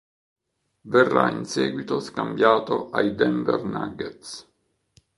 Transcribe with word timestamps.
Verrà 0.81 1.29
in 1.29 1.45
seguito 1.45 1.99
scambiato 1.99 2.89
ai 2.89 3.13
Denver 3.13 3.63
Nuggets. 3.63 4.47